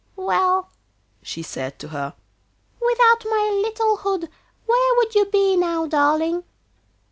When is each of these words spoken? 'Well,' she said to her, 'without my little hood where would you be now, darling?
'Well,' 0.15 0.71
she 1.21 1.43
said 1.43 1.77
to 1.77 1.89
her, 1.89 2.15
'without 2.81 3.23
my 3.23 3.51
little 3.63 3.97
hood 3.97 4.29
where 4.65 4.95
would 4.97 5.13
you 5.13 5.25
be 5.25 5.55
now, 5.55 5.85
darling? 5.85 6.43